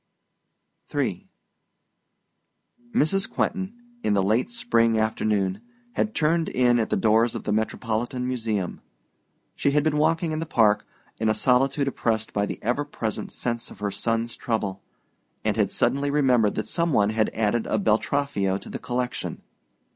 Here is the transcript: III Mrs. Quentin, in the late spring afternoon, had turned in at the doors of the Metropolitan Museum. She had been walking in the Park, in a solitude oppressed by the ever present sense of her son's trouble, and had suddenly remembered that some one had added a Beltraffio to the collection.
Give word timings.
III 0.95 1.29
Mrs. 2.91 3.29
Quentin, 3.29 3.75
in 4.01 4.15
the 4.15 4.23
late 4.23 4.49
spring 4.49 4.97
afternoon, 4.97 5.61
had 5.93 6.15
turned 6.15 6.49
in 6.49 6.79
at 6.79 6.89
the 6.89 6.95
doors 6.95 7.35
of 7.35 7.43
the 7.43 7.51
Metropolitan 7.51 8.27
Museum. 8.27 8.81
She 9.55 9.69
had 9.69 9.83
been 9.83 9.97
walking 9.97 10.31
in 10.31 10.39
the 10.39 10.47
Park, 10.47 10.87
in 11.19 11.29
a 11.29 11.35
solitude 11.35 11.87
oppressed 11.87 12.33
by 12.33 12.47
the 12.47 12.57
ever 12.63 12.83
present 12.83 13.31
sense 13.31 13.69
of 13.69 13.77
her 13.77 13.91
son's 13.91 14.35
trouble, 14.35 14.81
and 15.45 15.55
had 15.55 15.69
suddenly 15.69 16.09
remembered 16.09 16.55
that 16.55 16.67
some 16.67 16.93
one 16.93 17.11
had 17.11 17.29
added 17.35 17.67
a 17.67 17.77
Beltraffio 17.77 18.57
to 18.57 18.69
the 18.71 18.79
collection. 18.79 19.43